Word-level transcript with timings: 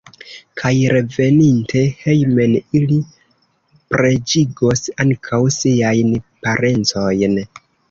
Kaj 0.59 0.69
reveninte 0.93 1.83
hejmen 2.05 2.55
ili 2.79 2.97
preĝigos 3.93 4.83
ankaŭ 5.07 5.43
siajn 5.59 6.13
parencojn. 6.49 7.41